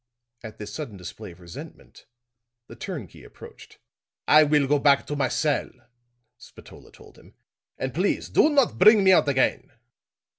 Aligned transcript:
At 0.41 0.57
this 0.57 0.73
sudden 0.73 0.97
display 0.97 1.31
of 1.31 1.39
resentment, 1.39 2.07
the 2.65 2.75
turnkey 2.75 3.21
approached. 3.23 3.77
"I 4.27 4.43
will 4.43 4.65
go 4.65 4.79
back 4.79 5.05
to 5.05 5.15
my 5.15 5.27
cell," 5.29 5.69
Spatola 6.39 6.91
told 6.91 7.19
him, 7.19 7.35
"and 7.77 7.93
please 7.93 8.27
do 8.27 8.49
not 8.49 8.79
bring 8.79 9.03
me 9.03 9.11
out 9.11 9.27
again. 9.29 9.69